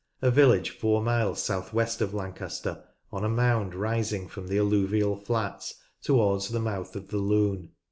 A 0.19 0.31
village 0.31 0.71
four 0.71 1.03
miles 1.03 1.43
south 1.43 1.73
west 1.73 2.01
of 2.01 2.11
Lancaster, 2.11 2.83
on 3.11 3.23
a 3.23 3.29
mound 3.29 3.75
rising 3.75 4.27
from 4.27 4.47
the 4.47 4.57
alluvial 4.57 5.15
flats 5.15 5.75
towards 6.01 6.49
the 6.49 6.59
mouth 6.59 6.95
ot 6.95 7.09
the 7.09 7.17
Lune. 7.17 7.69